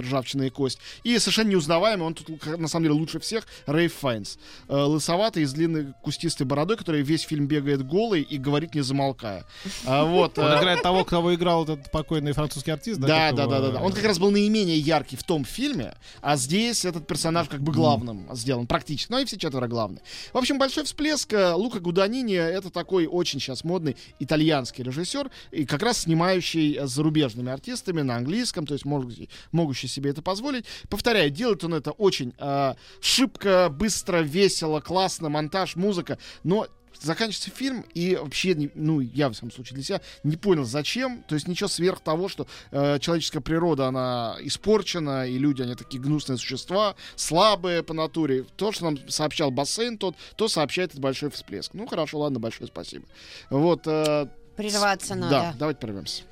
«Ржавчина 0.00 0.42
и 0.42 0.50
кость». 0.50 0.78
И 1.04 1.18
совершенно 1.18 1.50
неузнаваемый, 1.50 2.06
он 2.06 2.14
тут 2.14 2.44
на 2.46 2.68
самом 2.68 2.84
деле 2.84 2.94
лучше 2.94 3.20
всех, 3.20 3.46
Рейф 3.66 3.94
Файнс. 3.94 4.38
Э, 4.68 4.76
лысоватый, 4.76 5.44
с 5.44 5.52
длинной 5.52 5.94
кустистой 6.02 6.46
бородой, 6.46 6.76
который 6.76 7.02
весь 7.02 7.22
фильм 7.22 7.46
бегает 7.46 7.86
голый 7.86 8.22
и 8.22 8.38
говорит 8.38 8.74
не 8.74 8.80
замолкая. 8.80 9.44
А, 9.86 10.04
вот, 10.04 10.38
Он 10.38 10.52
э, 10.52 10.58
играет 10.58 10.82
того, 10.82 11.04
кого 11.04 11.34
играл 11.34 11.64
этот 11.64 11.90
покойный 11.90 12.32
французский 12.32 12.70
артист, 12.70 13.00
да? 13.00 13.32
да, 13.32 13.46
да, 13.46 13.60
да, 13.60 13.70
да. 13.72 13.80
Он 13.80 13.92
как 13.92 14.04
раз 14.04 14.18
был 14.18 14.30
наименее 14.30 14.78
яркий 14.78 15.16
в 15.16 15.22
том 15.22 15.44
фильме, 15.44 15.94
а 16.20 16.36
здесь 16.36 16.84
этот 16.84 17.06
персонаж 17.06 17.48
как 17.48 17.60
бы 17.60 17.72
главным 17.72 18.28
сделан 18.34 18.66
практически. 18.66 19.12
Ну 19.12 19.18
и 19.18 19.24
все 19.24 19.36
четверо 19.38 19.66
главные. 19.68 20.02
В 20.32 20.38
общем, 20.38 20.58
большой 20.58 20.84
всплеск. 20.84 21.32
Лука 21.54 21.80
Гуданини 21.80 22.34
это 22.34 22.70
такой 22.70 23.06
очень 23.06 23.40
сейчас 23.40 23.64
модный 23.64 23.96
итальянский 24.18 24.84
режиссер, 24.84 25.27
и 25.50 25.64
как 25.64 25.82
раз 25.82 26.02
снимающий 26.02 26.76
э, 26.76 26.86
с 26.86 26.90
зарубежными 26.90 27.50
артистами 27.50 28.02
на 28.02 28.16
английском, 28.16 28.66
то 28.66 28.74
есть 28.74 28.84
могущий, 28.84 29.28
могущий 29.52 29.88
себе 29.88 30.10
это 30.10 30.22
позволить. 30.22 30.64
Повторяю, 30.88 31.30
делает 31.30 31.64
он 31.64 31.74
это 31.74 31.92
очень 31.92 32.34
э, 32.38 32.74
шибко, 33.00 33.68
быстро, 33.70 34.18
весело, 34.18 34.80
классно, 34.80 35.28
монтаж, 35.28 35.76
музыка, 35.76 36.18
но 36.44 36.66
заканчивается 37.00 37.50
фильм, 37.50 37.84
и 37.94 38.16
вообще, 38.16 38.70
ну, 38.74 39.00
я, 39.00 39.28
в 39.28 39.34
самом 39.34 39.52
случае, 39.52 39.76
для 39.76 39.84
себя 39.84 40.00
не 40.24 40.36
понял, 40.36 40.64
зачем. 40.64 41.22
То 41.28 41.34
есть 41.34 41.48
ничего 41.48 41.68
сверх 41.68 42.00
того, 42.00 42.28
что 42.28 42.46
э, 42.70 42.98
человеческая 42.98 43.40
природа, 43.40 43.86
она 43.86 44.36
испорчена, 44.40 45.28
и 45.28 45.38
люди, 45.38 45.62
они 45.62 45.74
такие 45.74 46.02
гнусные 46.02 46.38
существа, 46.38 46.96
слабые 47.16 47.82
по 47.82 47.94
натуре. 47.94 48.44
То, 48.56 48.72
что 48.72 48.84
нам 48.84 48.98
сообщал 49.08 49.50
бассейн 49.50 49.98
тот, 49.98 50.16
то 50.36 50.48
сообщает 50.48 50.90
этот 50.90 51.00
большой 51.00 51.30
всплеск. 51.30 51.74
Ну, 51.74 51.86
хорошо, 51.86 52.20
ладно, 52.20 52.38
большое 52.38 52.68
спасибо. 52.68 53.06
Вот. 53.50 53.86
э, 53.86 54.26
Прерваться 54.58 55.14
да, 55.14 55.20
надо. 55.20 55.54
давайте 55.56 55.78
прервемся. 55.78 56.24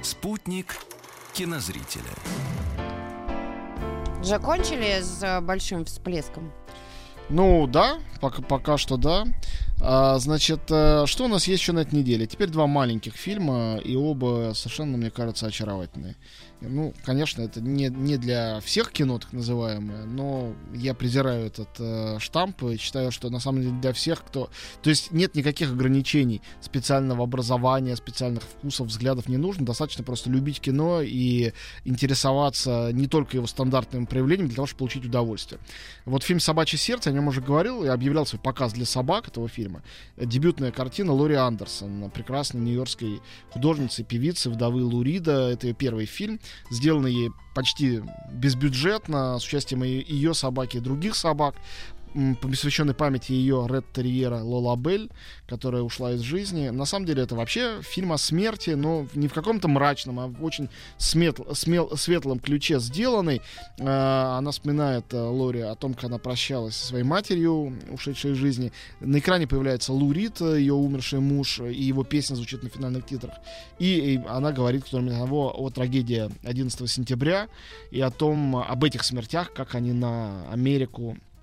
Спутник 0.00 0.74
кинозрителя. 1.34 2.02
Закончили 4.22 5.02
с 5.02 5.22
э, 5.22 5.42
большим 5.42 5.84
всплеском? 5.84 6.50
Ну, 7.28 7.66
да, 7.66 7.98
пока, 8.22 8.40
пока 8.40 8.78
что 8.78 8.96
да. 8.96 9.24
А, 9.86 10.18
значит, 10.18 10.60
э, 10.70 11.04
что 11.04 11.26
у 11.26 11.28
нас 11.28 11.46
есть 11.46 11.60
еще 11.60 11.72
на 11.72 11.80
этой 11.80 11.96
неделе? 11.96 12.26
Теперь 12.26 12.48
два 12.48 12.66
маленьких 12.66 13.14
фильма, 13.16 13.76
и 13.84 13.94
оба 13.96 14.52
совершенно, 14.54 14.96
мне 14.96 15.10
кажется, 15.10 15.46
очаровательные. 15.46 16.16
Ну, 16.68 16.94
конечно, 17.04 17.42
это 17.42 17.60
не, 17.60 17.88
не 17.88 18.16
для 18.16 18.60
всех 18.60 18.90
кино, 18.92 19.18
так 19.18 19.32
называемое, 19.32 20.04
но 20.04 20.54
я 20.72 20.94
презираю 20.94 21.46
этот 21.46 21.68
э, 21.78 22.18
штамп 22.18 22.62
и 22.64 22.76
считаю, 22.78 23.10
что 23.12 23.28
на 23.28 23.38
самом 23.38 23.62
деле 23.62 23.74
для 23.80 23.92
всех, 23.92 24.24
кто... 24.24 24.48
То 24.82 24.90
есть 24.90 25.10
нет 25.10 25.34
никаких 25.34 25.72
ограничений 25.72 26.40
специального 26.60 27.24
образования, 27.24 27.96
специальных 27.96 28.42
вкусов, 28.42 28.86
взглядов 28.86 29.28
не 29.28 29.36
нужно. 29.36 29.66
Достаточно 29.66 30.04
просто 30.04 30.30
любить 30.30 30.60
кино 30.60 31.02
и 31.02 31.52
интересоваться 31.84 32.90
не 32.92 33.08
только 33.08 33.36
его 33.36 33.46
стандартным 33.46 34.06
проявлением 34.06 34.48
для 34.48 34.56
того, 34.56 34.66
чтобы 34.66 34.78
получить 34.78 35.04
удовольствие. 35.04 35.60
Вот 36.06 36.22
фильм 36.22 36.40
«Собачье 36.40 36.78
сердце», 36.78 37.10
о 37.10 37.12
нем 37.12 37.28
уже 37.28 37.42
говорил, 37.42 37.84
я 37.84 37.92
объявлял 37.92 38.24
свой 38.24 38.40
показ 38.40 38.72
для 38.72 38.86
собак 38.86 39.28
этого 39.28 39.48
фильма. 39.48 39.73
Дебютная 40.16 40.72
картина 40.72 41.12
Лори 41.12 41.34
Андерсон, 41.34 42.10
прекрасной 42.10 42.60
нью-йоркской 42.60 43.20
художницы, 43.50 44.04
певицы, 44.04 44.50
вдовы 44.50 44.84
Лурида. 44.84 45.50
Это 45.50 45.68
ее 45.68 45.74
первый 45.74 46.06
фильм 46.06 46.40
сделанный 46.70 47.30
почти 47.54 48.02
безбюджетно, 48.32 49.38
с 49.38 49.44
участием 49.44 49.82
ее 49.82 50.34
собаки 50.34 50.78
и 50.78 50.80
других 50.80 51.14
собак 51.14 51.56
посвященный 52.40 52.94
памяти 52.94 53.32
ее 53.32 53.66
Ред 53.68 53.84
Терьера 53.92 54.38
Лола 54.38 54.76
Бель, 54.76 55.10
которая 55.46 55.82
ушла 55.82 56.12
из 56.12 56.20
жизни. 56.20 56.68
На 56.68 56.84
самом 56.84 57.06
деле 57.06 57.22
это 57.22 57.34
вообще 57.34 57.80
фильм 57.82 58.12
о 58.12 58.18
смерти, 58.18 58.70
но 58.70 59.06
не 59.14 59.28
в 59.28 59.34
каком-то 59.34 59.68
мрачном, 59.68 60.20
а 60.20 60.28
в 60.28 60.44
очень 60.44 60.68
сметл, 60.96 61.52
смел, 61.54 61.96
светлом 61.96 62.38
ключе 62.38 62.78
сделанный. 62.78 63.42
Э, 63.78 64.36
она 64.38 64.52
вспоминает 64.52 65.12
э, 65.12 65.16
Лори 65.16 65.60
о 65.60 65.74
том, 65.74 65.94
как 65.94 66.04
она 66.04 66.18
прощалась 66.18 66.76
со 66.76 66.86
своей 66.86 67.04
матерью, 67.04 67.76
ушедшей 67.90 68.32
из 68.32 68.36
жизни. 68.36 68.72
На 69.00 69.18
экране 69.18 69.46
появляется 69.46 69.92
Лурит, 69.92 70.40
ее 70.40 70.74
умерший 70.74 71.20
муж, 71.20 71.60
и 71.60 71.82
его 71.82 72.04
песня 72.04 72.36
звучит 72.36 72.62
на 72.62 72.68
финальных 72.68 73.06
титрах. 73.06 73.34
И, 73.78 74.14
и 74.14 74.20
она 74.28 74.52
говорит, 74.52 74.84
кроме 74.88 75.10
того, 75.10 75.52
о 75.56 75.70
трагедии 75.70 76.30
11 76.44 76.88
сентября 76.90 77.48
и 77.90 78.00
о 78.00 78.10
том, 78.10 78.56
об 78.56 78.84
этих 78.84 79.04
смертях, 79.04 79.52
как 79.52 79.74
они 79.74 79.92
на 79.92 80.48
Америку 80.50 81.16
э, 81.16 81.33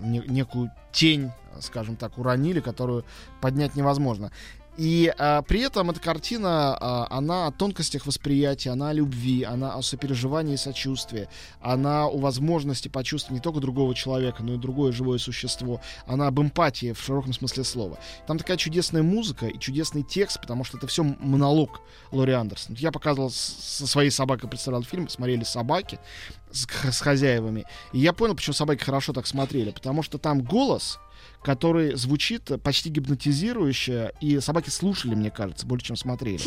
некую 0.00 0.70
тень, 0.92 1.30
скажем 1.60 1.96
так, 1.96 2.18
уронили, 2.18 2.60
которую 2.60 3.04
поднять 3.40 3.76
невозможно. 3.76 4.30
И 4.76 5.12
а, 5.18 5.42
при 5.42 5.60
этом 5.60 5.90
эта 5.90 6.00
картина, 6.00 6.76
а, 6.80 7.06
она 7.10 7.46
о 7.46 7.52
тонкостях 7.52 8.06
восприятия, 8.06 8.70
она 8.70 8.90
о 8.90 8.92
любви, 8.92 9.44
она 9.44 9.74
о 9.74 9.82
сопереживании 9.82 10.54
и 10.54 10.56
сочувствии, 10.56 11.28
она 11.60 12.06
о 12.06 12.18
возможности 12.18 12.88
почувствовать 12.88 13.38
не 13.38 13.42
только 13.42 13.60
другого 13.60 13.94
человека, 13.94 14.42
но 14.42 14.54
и 14.54 14.58
другое 14.58 14.90
живое 14.90 15.18
существо, 15.18 15.80
она 16.06 16.26
об 16.26 16.40
эмпатии 16.40 16.92
в 16.92 17.00
широком 17.00 17.32
смысле 17.32 17.62
слова. 17.62 17.98
Там 18.26 18.36
такая 18.36 18.56
чудесная 18.56 19.02
музыка 19.02 19.46
и 19.46 19.58
чудесный 19.60 20.02
текст, 20.02 20.40
потому 20.40 20.64
что 20.64 20.78
это 20.78 20.88
все 20.88 21.04
монолог 21.04 21.80
Лори 22.10 22.32
Андерсон. 22.32 22.74
Я 22.74 22.90
показывал 22.90 23.30
со 23.30 23.86
своей 23.86 24.10
собакой, 24.10 24.48
представлял 24.48 24.82
фильм, 24.82 25.08
смотрели 25.08 25.44
собаки 25.44 26.00
с, 26.54 26.66
с 26.92 27.00
хозяевами, 27.00 27.66
и 27.92 27.98
я 27.98 28.12
понял, 28.12 28.34
почему 28.34 28.54
собаки 28.54 28.82
хорошо 28.82 29.12
так 29.12 29.26
смотрели, 29.26 29.70
потому 29.70 30.02
что 30.02 30.18
там 30.18 30.42
голос 30.42 30.98
который 31.42 31.94
звучит 31.94 32.50
почти 32.62 32.88
гипнотизирующе, 32.88 34.12
и 34.20 34.40
собаки 34.40 34.70
слушали, 34.70 35.14
мне 35.14 35.30
кажется, 35.30 35.66
больше, 35.66 35.86
чем 35.86 35.96
смотрели. 35.96 36.40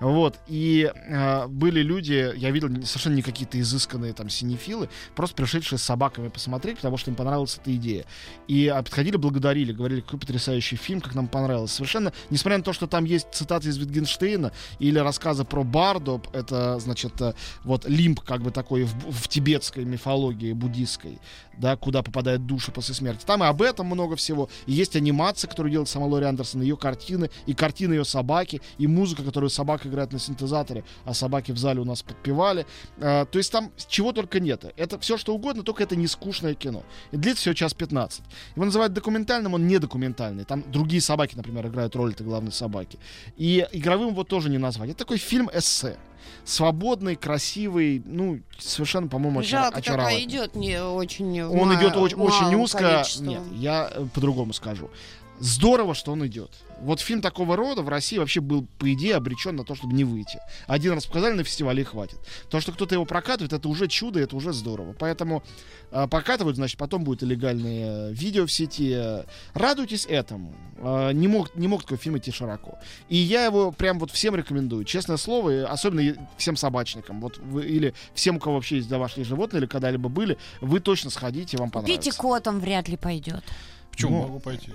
Вот, 0.00 0.38
и 0.46 0.90
э, 0.94 1.46
были 1.48 1.80
люди, 1.80 2.32
я 2.36 2.50
видел 2.50 2.68
совершенно 2.84 3.14
не 3.14 3.22
какие-то 3.22 3.60
изысканные 3.60 4.12
там 4.12 4.28
синефилы, 4.28 4.88
просто 5.14 5.36
пришедшие 5.36 5.78
с 5.78 5.82
собаками 5.82 6.28
посмотреть, 6.28 6.76
потому 6.76 6.96
что 6.96 7.10
им 7.10 7.16
понравилась 7.16 7.58
эта 7.60 7.74
идея. 7.74 8.04
И 8.48 8.68
а, 8.68 8.82
подходили, 8.82 9.16
благодарили, 9.16 9.72
говорили, 9.72 10.00
какой 10.00 10.20
потрясающий 10.20 10.76
фильм, 10.76 11.00
как 11.00 11.14
нам 11.14 11.28
понравилось. 11.28 11.72
Совершенно, 11.72 12.12
несмотря 12.30 12.58
на 12.58 12.64
то, 12.64 12.72
что 12.72 12.86
там 12.86 13.04
есть 13.04 13.28
цитаты 13.32 13.68
из 13.68 13.76
Витгенштейна 13.78 14.52
или 14.78 14.98
рассказы 14.98 15.44
про 15.44 15.64
Бардо, 15.64 16.20
это, 16.32 16.78
значит, 16.78 17.20
э, 17.20 17.34
вот 17.64 17.88
лимб 17.88 18.20
как 18.20 18.42
бы 18.42 18.50
такой 18.50 18.84
в, 18.84 19.10
в 19.10 19.28
тибетской 19.28 19.84
мифологии 19.84 20.52
буддистской, 20.52 21.18
да, 21.58 21.76
куда 21.76 22.02
попадает 22.02 22.46
душа 22.46 22.72
после 22.72 22.94
смерти. 22.94 23.24
Там 23.24 23.42
и 23.42 23.46
об 23.46 23.62
этом 23.62 23.86
много 23.86 24.16
всего. 24.16 24.23
И 24.30 24.72
есть 24.72 24.96
анимация, 24.96 25.48
которую 25.48 25.70
делает 25.70 25.88
сама 25.88 26.06
Лори 26.06 26.26
Андерсон, 26.26 26.62
ее 26.62 26.76
картины, 26.76 27.30
и 27.46 27.54
картины 27.54 27.94
ее 27.94 28.04
собаки, 28.04 28.60
и 28.78 28.86
музыка, 28.86 29.22
которую 29.22 29.50
собака 29.50 29.88
играет 29.88 30.12
на 30.12 30.18
синтезаторе, 30.18 30.84
а 31.04 31.14
собаки 31.14 31.52
в 31.52 31.58
зале 31.58 31.80
у 31.80 31.84
нас 31.84 32.02
подпевали. 32.02 32.66
А, 32.98 33.24
то 33.24 33.38
есть 33.38 33.50
там 33.52 33.72
чего 33.88 34.12
только 34.12 34.40
нет. 34.40 34.64
Это 34.76 34.98
все 34.98 35.16
что 35.16 35.34
угодно, 35.34 35.62
только 35.62 35.82
это 35.82 35.96
не 35.96 36.06
скучное 36.06 36.54
кино. 36.54 36.82
И 37.12 37.16
длится 37.16 37.42
все 37.42 37.54
час 37.54 37.74
15. 37.74 38.22
Его 38.56 38.64
называют 38.64 38.92
документальным, 38.92 39.54
он 39.54 39.66
не 39.66 39.78
документальный. 39.78 40.44
Там 40.44 40.64
другие 40.70 41.00
собаки, 41.00 41.36
например, 41.36 41.66
играют 41.66 41.94
роль 41.96 42.12
этой 42.12 42.26
главной 42.26 42.52
собаки. 42.52 42.98
И 43.36 43.66
игровым 43.72 44.10
его 44.10 44.24
тоже 44.24 44.48
не 44.48 44.58
назвать. 44.58 44.90
Это 44.90 44.98
такой 44.98 45.18
фильм-эссе 45.18 45.96
свободный, 46.44 47.16
красивый, 47.16 48.02
ну, 48.04 48.40
совершенно, 48.58 49.08
по-моему, 49.08 49.42
Жалко, 49.42 49.78
очаровательный. 49.78 50.24
идет 50.24 50.54
не 50.54 50.82
очень 50.82 51.42
Он 51.42 51.74
идет 51.74 51.96
очень, 51.96 52.16
очень 52.16 52.54
узко. 52.54 53.04
Нет, 53.20 53.42
я 53.52 53.90
э, 53.92 54.06
по-другому 54.14 54.52
скажу. 54.52 54.90
Здорово, 55.40 55.94
что 55.94 56.12
он 56.12 56.26
идет. 56.26 56.50
Вот 56.80 57.00
фильм 57.00 57.20
такого 57.20 57.56
рода 57.56 57.82
в 57.82 57.88
России 57.88 58.18
вообще 58.18 58.40
был, 58.40 58.66
по 58.78 58.92
идее, 58.92 59.16
обречен 59.16 59.56
на 59.56 59.64
то, 59.64 59.74
чтобы 59.74 59.94
не 59.94 60.04
выйти. 60.04 60.38
Один 60.66 60.92
раз 60.92 61.06
показали 61.06 61.34
на 61.34 61.44
фестивале 61.44 61.82
и 61.82 61.84
хватит. 61.84 62.18
То, 62.50 62.60
что 62.60 62.72
кто-то 62.72 62.94
его 62.94 63.04
прокатывает, 63.04 63.52
это 63.52 63.68
уже 63.68 63.88
чудо, 63.88 64.20
это 64.20 64.36
уже 64.36 64.52
здорово. 64.52 64.94
Поэтому 64.98 65.42
э, 65.90 66.06
прокатывают, 66.08 66.56
значит, 66.56 66.78
потом 66.78 67.04
будет 67.04 67.22
и 67.22 67.26
легальные 67.26 67.86
э, 67.86 68.12
видео 68.12 68.46
в 68.46 68.52
сети. 68.52 68.96
Радуйтесь 69.54 70.06
этому. 70.06 70.54
Э, 70.78 71.10
не, 71.12 71.26
мог, 71.26 71.54
не 71.56 71.68
мог 71.68 71.82
такой 71.82 71.98
фильм 71.98 72.18
идти 72.18 72.30
широко. 72.30 72.78
И 73.08 73.16
я 73.16 73.44
его 73.44 73.72
прям 73.72 73.98
вот 73.98 74.10
всем 74.10 74.36
рекомендую. 74.36 74.84
Честное 74.84 75.16
слово, 75.16 75.66
особенно 75.66 76.28
всем 76.36 76.56
собачникам. 76.56 77.20
Вот 77.20 77.38
вы, 77.38 77.66
или 77.66 77.94
всем, 78.14 78.36
у 78.36 78.38
кого 78.38 78.56
вообще 78.56 78.76
есть 78.76 78.88
домашние 78.88 79.24
животные 79.24 79.60
или 79.60 79.66
когда-либо 79.66 80.08
были, 80.08 80.38
вы 80.60 80.80
точно 80.80 81.10
сходите, 81.10 81.56
вам 81.56 81.70
понравится. 81.70 82.10
Пите 82.10 82.16
котом 82.16 82.60
вряд 82.60 82.88
ли 82.88 82.96
пойдет. 82.96 83.42
Почему 83.94 84.10
Ну, 84.10 84.22
могу 84.22 84.40
пойти? 84.40 84.70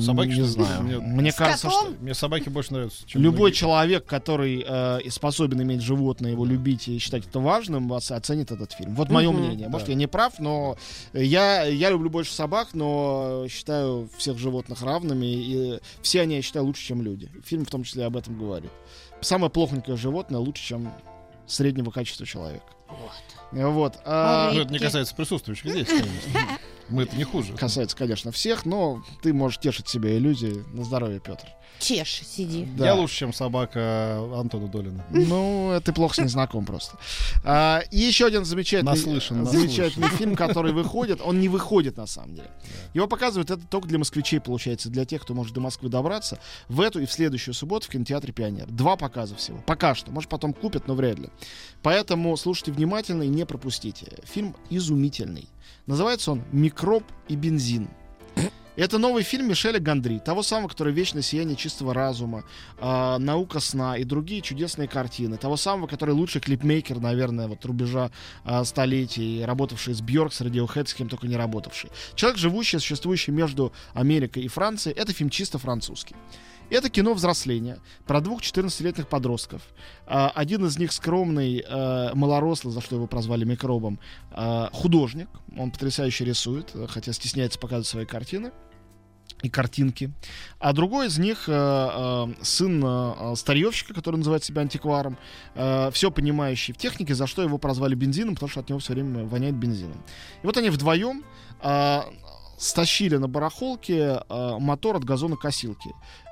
Собаки, 0.00 0.30
не 0.30 0.42
знаю. 0.42 0.82
Мне- 1.00 1.32
кажется, 1.32 1.68
котом? 1.68 1.92
что 1.94 2.02
Мне 2.02 2.14
собаки 2.14 2.48
больше 2.48 2.72
нравятся, 2.72 3.06
чем 3.06 3.22
любой 3.22 3.38
многие. 3.40 3.54
человек, 3.54 4.04
который 4.06 4.64
э, 4.66 5.00
способен 5.10 5.62
иметь 5.62 5.80
животное, 5.80 6.32
его 6.32 6.44
любить 6.44 6.88
и 6.88 6.98
считать 6.98 7.26
это 7.26 7.38
важным, 7.40 7.88
вас 7.88 8.10
оценит 8.10 8.50
этот 8.50 8.72
фильм. 8.72 8.94
Вот 8.94 9.10
мое 9.10 9.30
мнение. 9.30 9.68
Может, 9.68 9.88
я 9.88 9.94
не 9.94 10.06
прав, 10.08 10.38
но 10.38 10.76
я, 11.12 11.64
я 11.64 11.90
люблю 11.90 12.10
больше 12.10 12.32
собак, 12.32 12.68
но 12.72 13.46
считаю 13.48 14.08
всех 14.18 14.38
животных 14.38 14.82
равными, 14.82 15.26
и 15.26 15.80
все 16.02 16.22
они, 16.22 16.36
я 16.36 16.42
считаю, 16.42 16.64
лучше, 16.66 16.84
чем 16.84 17.02
люди. 17.02 17.30
Фильм 17.44 17.64
в 17.64 17.70
том 17.70 17.84
числе 17.84 18.04
об 18.04 18.16
этом 18.16 18.38
говорит. 18.38 18.70
Самое 19.20 19.50
плохонькое 19.50 19.96
животное 19.96 20.40
лучше, 20.40 20.64
чем 20.64 20.92
среднего 21.48 21.90
качества 21.90 22.26
человека. 22.26 22.66
Вот. 23.52 23.94
а, 24.04 24.50
Ну, 24.52 24.60
это 24.60 24.72
не 24.72 24.78
касается 24.78 25.14
присутствующих 25.14 25.70
здесь, 25.70 25.88
конечно. 25.88 26.58
Мы 26.88 27.02
это 27.04 27.16
не 27.16 27.24
хуже. 27.24 27.54
касается, 27.54 27.96
конечно, 27.96 28.32
всех, 28.32 28.64
но 28.64 29.02
ты 29.22 29.32
можешь 29.32 29.58
тешить 29.58 29.88
себе 29.88 30.16
иллюзии. 30.16 30.64
На 30.72 30.84
здоровье, 30.84 31.20
Петр. 31.20 31.46
Чеш, 31.78 32.22
сиди. 32.26 32.66
Да. 32.76 32.86
Я 32.86 32.94
лучше, 32.94 33.16
чем 33.16 33.32
собака 33.32 34.18
Антона 34.34 34.68
Долина. 34.68 35.04
Ну, 35.28 35.80
ты 35.84 35.92
плохо 35.92 36.14
с 36.14 36.18
ним 36.18 36.28
знаком 36.28 36.64
просто. 36.64 36.96
А, 37.44 37.82
и 37.90 37.98
еще 37.98 38.26
один 38.26 38.44
замечательный, 38.44 38.90
Наслышан, 38.90 39.44
замечательный 39.46 40.08
фильм, 40.08 40.34
который 40.36 40.72
выходит. 40.72 41.20
Он 41.22 41.38
не 41.40 41.48
выходит 41.48 41.96
на 41.96 42.06
самом 42.06 42.34
деле. 42.34 42.50
Его 42.94 43.06
показывают 43.06 43.50
это 43.50 43.66
только 43.66 43.88
для 43.88 43.98
москвичей, 43.98 44.40
получается, 44.40 44.88
для 44.88 45.04
тех, 45.04 45.22
кто 45.22 45.34
может 45.34 45.54
до 45.54 45.60
Москвы 45.60 45.88
добраться. 45.88 46.38
В 46.68 46.80
эту 46.80 47.00
и 47.00 47.06
в 47.06 47.12
следующую 47.12 47.54
субботу 47.54 47.86
в 47.86 47.90
кинотеатре 47.90 48.32
Пионер. 48.32 48.66
Два 48.66 48.96
показа 48.96 49.34
всего. 49.36 49.58
Пока 49.66 49.94
что. 49.94 50.10
Может, 50.10 50.30
потом 50.30 50.52
купят, 50.52 50.88
но 50.88 50.94
вряд 50.94 51.18
ли. 51.18 51.28
Поэтому 51.82 52.36
слушайте 52.36 52.72
внимательно 52.72 53.22
и 53.22 53.28
не 53.28 53.44
пропустите. 53.46 54.06
Фильм 54.24 54.56
изумительный. 54.70 55.48
Называется 55.86 56.32
он 56.32 56.42
«Микроб 56.52 57.04
и 57.28 57.36
бензин». 57.36 57.88
Это 58.78 58.98
новый 58.98 59.24
фильм 59.24 59.48
Мишеля 59.48 59.80
Гандри, 59.80 60.20
того 60.20 60.44
самого, 60.44 60.68
который 60.68 60.92
«Вечное 60.92 61.20
сияние 61.20 61.56
чистого 61.56 61.92
разума», 61.92 62.44
а, 62.78 63.18
«Наука 63.18 63.58
сна» 63.58 63.96
и 63.96 64.04
другие 64.04 64.40
чудесные 64.40 64.86
картины. 64.86 65.36
Того 65.36 65.56
самого, 65.56 65.88
который 65.88 66.14
лучший 66.14 66.40
клипмейкер, 66.40 67.00
наверное, 67.00 67.48
вот 67.48 67.64
рубежа 67.64 68.12
а, 68.44 68.62
столетий, 68.62 69.44
работавший 69.44 69.94
с 69.94 70.00
Бьорк, 70.00 70.32
с 70.32 70.42
Radiohead, 70.42 70.86
с 70.86 70.94
кем 70.94 71.08
только 71.08 71.26
не 71.26 71.36
работавший. 71.36 71.90
Человек, 72.14 72.38
живущий, 72.38 72.78
существующий 72.78 73.32
между 73.32 73.72
Америкой 73.94 74.44
и 74.44 74.48
Францией, 74.48 74.96
это 74.96 75.12
фильм 75.12 75.28
чисто 75.28 75.58
французский. 75.58 76.14
Это 76.70 76.88
кино 76.88 77.14
взросления 77.14 77.78
про 78.06 78.20
двух 78.20 78.42
14-летних 78.42 79.08
подростков. 79.08 79.62
А, 80.06 80.30
Один 80.36 80.64
из 80.66 80.78
них 80.78 80.92
скромный, 80.92 81.64
э, 81.66 82.14
малорослый, 82.14 82.72
за 82.72 82.80
что 82.80 82.94
его 82.94 83.08
прозвали 83.08 83.44
микробом, 83.44 83.98
э, 84.30 84.68
художник. 84.72 85.28
Он 85.56 85.72
потрясающе 85.72 86.26
рисует, 86.26 86.70
э, 86.74 86.86
хотя 86.88 87.12
стесняется 87.12 87.58
показывать 87.58 87.88
свои 87.88 88.04
картины 88.04 88.52
и 89.42 89.48
картинки. 89.48 90.10
А 90.58 90.72
другой 90.72 91.06
из 91.06 91.18
них 91.18 91.48
э, 91.48 91.52
э, 91.52 92.26
сын 92.42 92.82
э, 92.84 93.34
старьевщика, 93.36 93.94
который 93.94 94.16
называет 94.16 94.44
себя 94.44 94.62
антикваром, 94.62 95.16
все 95.92 96.10
понимающий 96.10 96.74
в 96.74 96.76
технике, 96.76 97.14
за 97.14 97.26
что 97.26 97.42
его 97.42 97.58
прозвали 97.58 97.94
бензином, 97.94 98.34
потому 98.34 98.50
что 98.50 98.60
от 98.60 98.68
него 98.68 98.78
все 98.78 98.94
время 98.94 99.24
воняет 99.24 99.54
бензином. 99.54 100.02
И 100.42 100.46
вот 100.46 100.56
они 100.56 100.70
вдвоем 100.70 101.24
э, 101.62 102.00
стащили 102.58 103.16
на 103.16 103.28
барахолке 103.28 104.20
э, 104.28 104.56
мотор 104.58 104.96
от 104.96 105.04
газонокосилки. 105.04 105.90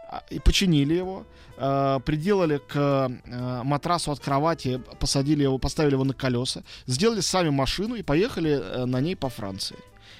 А, 0.08 0.22
И 0.30 0.38
починили 0.38 0.94
его, 0.94 1.24
э, 1.56 2.00
приделали 2.04 2.58
к 2.58 2.76
э, 2.76 3.62
матрасу 3.64 4.12
от 4.12 4.20
кровати, 4.20 4.80
посадили 5.00 5.42
его, 5.44 5.58
поставили 5.58 5.94
его 5.94 6.04
на 6.04 6.14
колеса, 6.14 6.62
сделали 6.86 7.20
сами 7.20 7.50
машину 7.50 7.94
и 7.94 8.02
поехали 8.02 8.50
э, 8.50 8.84
на 8.86 9.00
ней 9.00 9.16
по 9.16 9.28
Франции. 9.28 9.76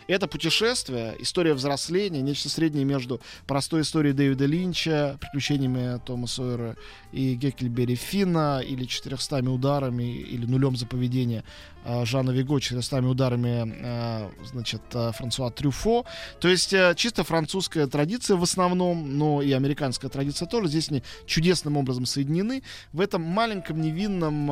Это 0.09 0.29
путешествие, 0.29 1.17
история 1.19 1.55
взросления, 1.55 2.23
нечто 2.23 2.49
среднее 2.49 2.85
между 2.85 3.21
простой 3.47 3.81
историей 3.83 4.13
Дэвида 4.13 4.47
Линча, 4.47 5.19
приключениями 5.21 5.99
Тома 6.05 6.29
Сойера 6.29 6.77
и 7.13 7.35
Геккельбери 7.35 7.97
Финна, 7.97 8.61
или 8.61 8.85
четырехстами 8.85 9.49
ударами, 9.49 10.05
или 10.05 10.47
нулем 10.47 10.77
за 10.77 10.87
поведение 10.87 11.43
э, 11.85 12.05
Жана 12.05 12.31
Виго, 12.31 12.61
четырехстами 12.61 13.07
ударами, 13.07 13.75
э, 13.81 14.31
значит, 14.45 14.83
э, 14.95 15.11
Франсуа 15.13 15.51
Трюфо. 15.51 16.05
То 16.39 16.47
есть 16.47 16.73
э, 16.73 16.95
чисто 16.97 17.25
французская 17.25 17.89
традиция 17.89 18.37
в 18.37 18.45
основном, 18.45 19.19
но 19.19 19.43
и 19.43 19.51
американская 19.53 20.09
традиция 20.09 20.47
тоже 20.47 20.69
здесь 20.69 20.89
они 20.89 21.03
чудесным 21.27 21.77
образом 21.77 22.07
соединены 22.07 22.63
в 22.93 23.01
этом 23.01 23.23
маленьком 23.23 23.81
невинном 23.81 24.51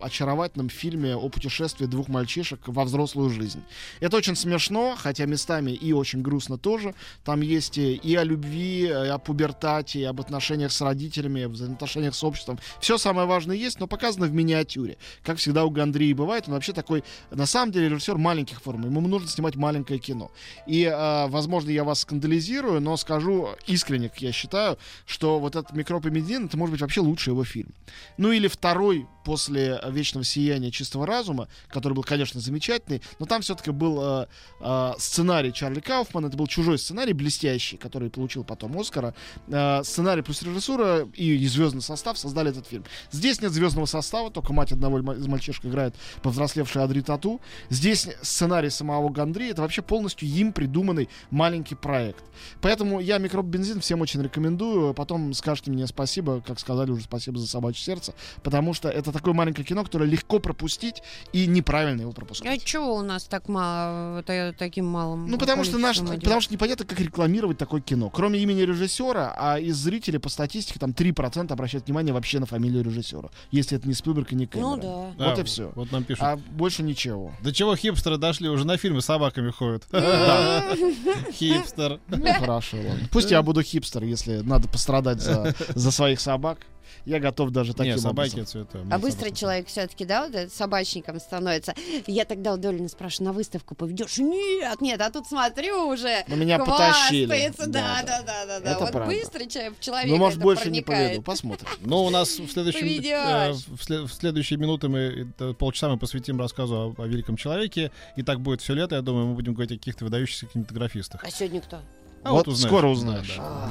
очаровательном 0.00 0.68
фильме 0.68 1.16
о 1.16 1.28
путешествии 1.28 1.86
двух 1.86 2.08
мальчишек 2.08 2.60
во 2.66 2.84
взрослую 2.84 3.30
жизнь. 3.30 3.62
Это 4.00 4.16
очень 4.16 4.36
смешно, 4.44 4.94
хотя 4.96 5.24
местами 5.24 5.70
и 5.70 5.92
очень 5.92 6.22
грустно 6.22 6.58
тоже. 6.58 6.94
Там 7.24 7.40
есть 7.40 7.78
и, 7.78 8.16
о 8.16 8.24
любви, 8.24 8.84
и 8.84 8.90
о 8.90 9.18
пубертате, 9.18 10.00
и 10.00 10.04
об 10.04 10.20
отношениях 10.20 10.70
с 10.70 10.80
родителями, 10.80 11.42
об 11.42 11.52
взаимоотношениях 11.52 12.14
с 12.14 12.22
обществом. 12.22 12.58
Все 12.80 12.98
самое 12.98 13.26
важное 13.26 13.56
есть, 13.56 13.80
но 13.80 13.86
показано 13.86 14.26
в 14.26 14.32
миниатюре. 14.32 14.98
Как 15.22 15.38
всегда 15.38 15.64
у 15.64 15.70
Гандрии 15.70 16.12
бывает, 16.12 16.44
он 16.46 16.54
вообще 16.54 16.72
такой, 16.72 17.04
на 17.30 17.46
самом 17.46 17.72
деле, 17.72 17.88
режиссер 17.88 18.18
маленьких 18.18 18.60
форм. 18.60 18.84
Ему 18.84 19.00
нужно 19.00 19.28
снимать 19.28 19.56
маленькое 19.56 19.98
кино. 19.98 20.30
И, 20.66 20.84
э, 20.84 21.26
возможно, 21.28 21.70
я 21.70 21.84
вас 21.84 22.00
скандализирую, 22.00 22.80
но 22.80 22.96
скажу 22.96 23.48
искренне, 23.66 24.08
как 24.08 24.20
я 24.20 24.32
считаю, 24.32 24.78
что 25.06 25.38
вот 25.38 25.56
этот 25.56 25.72
«Микроб 25.72 26.04
и 26.06 26.10
Медин» 26.10 26.46
это 26.46 26.56
может 26.56 26.72
быть 26.72 26.82
вообще 26.82 27.00
лучший 27.00 27.30
его 27.30 27.44
фильм. 27.44 27.72
Ну 28.18 28.30
или 28.30 28.48
второй 28.48 29.06
после 29.24 29.80
«Вечного 29.88 30.24
сияния 30.24 30.70
чистого 30.70 31.06
разума», 31.06 31.48
который 31.68 31.94
был, 31.94 32.02
конечно, 32.02 32.40
замечательный, 32.40 33.02
но 33.18 33.26
там 33.26 33.42
все-таки 33.42 33.70
был 33.70 34.00
э, 34.00 34.26
э, 34.60 34.92
сценарий 34.98 35.52
Чарли 35.52 35.80
Кауфмана, 35.80 36.26
это 36.26 36.36
был 36.36 36.46
чужой 36.46 36.78
сценарий, 36.78 37.12
блестящий, 37.12 37.76
который 37.76 38.10
получил 38.10 38.44
потом 38.44 38.78
Оскара. 38.78 39.14
Э, 39.48 39.82
сценарий 39.82 40.22
плюс 40.22 40.42
режиссура 40.42 41.08
и, 41.14 41.36
и 41.36 41.46
звездный 41.46 41.82
состав 41.82 42.18
создали 42.18 42.50
этот 42.50 42.66
фильм. 42.66 42.84
Здесь 43.10 43.40
нет 43.40 43.52
звездного 43.52 43.86
состава, 43.86 44.30
только 44.30 44.52
мать 44.52 44.72
одного 44.72 44.98
из 45.14 45.26
мальчишек 45.26 45.66
играет 45.66 45.94
повзрослевшая 46.22 46.84
Адри 46.84 47.00
Тату. 47.00 47.40
Здесь 47.70 48.08
сценарий 48.22 48.70
самого 48.70 49.08
Гандри, 49.08 49.50
это 49.50 49.62
вообще 49.62 49.82
полностью 49.82 50.28
им 50.28 50.52
придуманный 50.52 51.08
маленький 51.30 51.74
проект. 51.74 52.24
Поэтому 52.60 53.00
я 53.00 53.18
«Микроб 53.18 53.46
бензин» 53.46 53.80
всем 53.80 54.00
очень 54.00 54.22
рекомендую. 54.22 54.92
Потом 54.94 55.32
скажете 55.32 55.70
мне 55.70 55.86
спасибо, 55.86 56.42
как 56.46 56.58
сказали 56.58 56.90
уже 56.90 57.04
спасибо 57.04 57.38
за 57.38 57.46
собачье 57.46 57.84
сердце, 57.84 58.14
потому 58.42 58.74
что 58.74 58.88
это 58.88 59.12
такое 59.14 59.32
маленькое 59.34 59.64
кино, 59.66 59.82
которое 59.84 60.04
легко 60.08 60.38
пропустить 60.38 61.02
и 61.32 61.46
неправильно 61.46 62.02
его 62.02 62.10
А 62.10 62.14
пропускать. 62.14 62.62
чего 62.64 62.96
у 62.96 63.02
нас 63.02 63.24
так 63.24 63.48
мало, 63.48 64.22
та- 64.22 64.52
таким 64.52 64.86
малым 64.86 65.26
Ну, 65.26 65.38
потому 65.38 65.64
что, 65.64 65.78
наш, 65.78 65.98
идет? 65.98 66.20
потому 66.22 66.40
что 66.40 66.52
непонятно, 66.52 66.84
как 66.84 67.00
рекламировать 67.00 67.58
такое 67.58 67.80
кино. 67.80 68.10
Кроме 68.10 68.38
имени 68.40 68.60
режиссера, 68.62 69.34
а 69.36 69.58
из 69.58 69.76
зрителей 69.76 70.18
по 70.18 70.28
статистике 70.28 70.78
там 70.78 70.90
3% 70.92 71.50
обращают 71.52 71.86
внимание 71.86 72.12
вообще 72.12 72.38
на 72.40 72.46
фамилию 72.46 72.84
режиссера. 72.84 73.30
Если 73.50 73.78
это 73.78 73.88
не 73.88 73.94
Спилберг 73.94 74.32
и 74.32 74.34
не 74.34 74.44
Ну 74.44 74.50
Кэмерон. 74.50 74.80
да. 74.80 74.88
Вот 75.26 75.34
Да, 75.36 75.40
и 75.40 75.44
все. 75.44 75.72
Вот 75.74 75.92
нам 75.92 76.04
пишут. 76.04 76.22
А 76.24 76.36
больше 76.36 76.82
ничего. 76.82 77.32
До 77.42 77.52
чего 77.52 77.74
хипстеры 77.76 78.18
дошли? 78.18 78.48
Уже 78.48 78.66
на 78.66 78.76
фильмы 78.76 79.00
с 79.00 79.06
собаками 79.06 79.50
ходят. 79.50 79.84
Хипстер. 81.32 82.00
Ну, 82.08 82.32
хорошо, 82.34 82.76
ладно. 82.76 83.08
Пусть 83.10 83.30
я 83.30 83.42
буду 83.42 83.62
хипстер, 83.62 84.04
если 84.04 84.38
надо 84.38 84.68
пострадать 84.68 85.20
за 85.20 85.90
своих 85.90 86.20
собак. 86.20 86.58
Я 87.04 87.20
готов 87.20 87.50
даже 87.50 87.74
таким 87.74 87.94
Не, 87.94 87.98
собаки 87.98 88.32
образом. 88.34 88.62
это 88.62 88.78
это. 88.78 88.86
А 88.90 88.98
быстрый 88.98 89.32
человек 89.32 89.68
все-таки, 89.68 90.04
да, 90.04 90.28
вот 90.28 90.52
собачником 90.52 91.20
становится. 91.20 91.74
Я 92.06 92.24
тогда 92.24 92.54
удивленно 92.54 92.88
спрашиваю, 92.88 93.26
на 93.28 93.32
выставку 93.32 93.74
поведешь? 93.74 94.18
Нет, 94.18 94.80
нет, 94.80 95.00
а 95.00 95.10
тут 95.10 95.26
смотрю 95.26 95.88
уже. 95.88 96.24
Но 96.28 96.36
меня 96.36 96.58
потащили. 96.58 97.52
Да, 97.58 97.66
Да, 97.66 98.02
да, 98.02 98.22
да, 98.22 98.46
да, 98.46 98.60
да. 98.60 98.70
Это 98.70 98.80
Вот 98.80 98.92
правда. 98.92 99.14
быстрый 99.14 99.46
человек, 99.48 99.74
человек 99.80 100.10
Ну, 100.10 100.16
может, 100.16 100.36
это 100.38 100.44
больше 100.44 100.70
не 100.70 100.80
проникает. 100.82 101.08
поведу. 101.10 101.22
Посмотрим. 101.22 101.68
Ну, 101.80 102.04
у 102.04 102.10
нас 102.10 102.38
в 102.38 102.50
следующем 102.50 102.86
э, 102.86 103.52
в, 103.52 103.82
след- 103.82 104.08
в 104.08 104.12
следующие 104.12 104.58
минуты 104.58 104.88
мы 104.88 105.28
э, 105.38 105.52
полчаса 105.54 105.88
мы 105.88 105.98
посвятим 105.98 106.38
рассказу 106.40 106.94
о, 106.98 107.02
о 107.02 107.06
великом 107.06 107.36
человеке. 107.36 107.90
И 108.16 108.22
так 108.22 108.40
будет 108.40 108.60
все 108.60 108.74
лето. 108.74 108.94
Я 108.96 109.02
думаю, 109.02 109.26
мы 109.26 109.34
будем 109.34 109.52
говорить 109.54 109.72
о 109.72 109.76
каких-то 109.76 110.04
выдающихся 110.04 110.46
кинематографистах. 110.46 111.22
А 111.24 111.30
сегодня 111.30 111.60
кто? 111.60 111.80
А 112.22 112.32
вот 112.32 112.48
узнаешь. 112.48 112.68
скоро 112.68 112.82
Да, 112.86 112.88
узнаешь. 112.88 113.34
да. 113.36 113.70